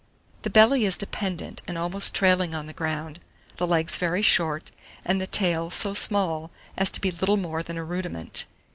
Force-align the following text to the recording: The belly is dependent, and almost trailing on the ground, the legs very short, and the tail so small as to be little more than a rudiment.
The 0.41 0.49
belly 0.49 0.83
is 0.85 0.97
dependent, 0.97 1.61
and 1.67 1.77
almost 1.77 2.15
trailing 2.15 2.55
on 2.55 2.65
the 2.65 2.73
ground, 2.73 3.19
the 3.57 3.67
legs 3.67 3.99
very 3.99 4.23
short, 4.23 4.71
and 5.05 5.21
the 5.21 5.27
tail 5.27 5.69
so 5.69 5.93
small 5.93 6.49
as 6.75 6.89
to 6.89 6.99
be 7.01 7.11
little 7.11 7.37
more 7.37 7.61
than 7.61 7.77
a 7.77 7.83
rudiment. 7.83 8.45